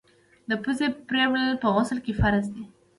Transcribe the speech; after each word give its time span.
د 0.49 0.51
پزي 0.63 0.87
پرېولل 1.09 1.49
په 1.61 1.67
غسل 1.75 1.99
کي 2.05 2.13
فرض 2.19 2.45
دي. 2.55 2.63